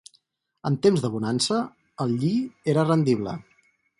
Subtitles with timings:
[0.69, 1.59] En temps de bonança
[2.05, 2.33] el lli
[2.75, 3.37] era rendible.